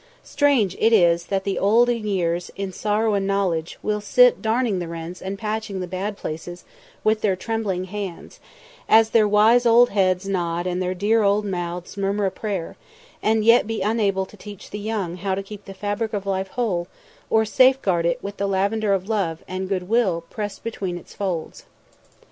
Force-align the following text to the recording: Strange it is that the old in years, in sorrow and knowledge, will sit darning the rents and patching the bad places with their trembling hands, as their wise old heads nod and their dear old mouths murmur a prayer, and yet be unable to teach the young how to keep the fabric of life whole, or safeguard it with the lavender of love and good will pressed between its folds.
Strange 0.23 0.75
it 0.79 0.91
is 0.91 1.25
that 1.27 1.43
the 1.43 1.59
old 1.59 1.87
in 1.87 2.07
years, 2.07 2.49
in 2.55 2.71
sorrow 2.71 3.13
and 3.13 3.27
knowledge, 3.27 3.77
will 3.83 4.01
sit 4.01 4.41
darning 4.41 4.79
the 4.79 4.87
rents 4.87 5.21
and 5.21 5.37
patching 5.37 5.79
the 5.79 5.85
bad 5.85 6.17
places 6.17 6.63
with 7.03 7.21
their 7.21 7.35
trembling 7.35 7.83
hands, 7.83 8.39
as 8.89 9.11
their 9.11 9.27
wise 9.27 9.63
old 9.63 9.91
heads 9.91 10.27
nod 10.27 10.65
and 10.65 10.81
their 10.81 10.95
dear 10.95 11.21
old 11.21 11.45
mouths 11.45 11.97
murmur 11.97 12.25
a 12.25 12.31
prayer, 12.31 12.75
and 13.21 13.45
yet 13.45 13.67
be 13.67 13.81
unable 13.83 14.25
to 14.25 14.35
teach 14.35 14.71
the 14.71 14.79
young 14.79 15.17
how 15.17 15.35
to 15.35 15.43
keep 15.43 15.65
the 15.65 15.71
fabric 15.71 16.13
of 16.13 16.25
life 16.25 16.47
whole, 16.47 16.87
or 17.29 17.45
safeguard 17.45 18.03
it 18.03 18.23
with 18.23 18.37
the 18.37 18.47
lavender 18.47 18.93
of 18.95 19.07
love 19.07 19.43
and 19.47 19.69
good 19.69 19.87
will 19.87 20.21
pressed 20.31 20.63
between 20.63 20.97
its 20.97 21.13
folds. 21.13 21.65